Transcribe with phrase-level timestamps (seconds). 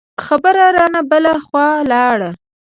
[0.25, 2.29] خبره رانه بله خوا لاړه.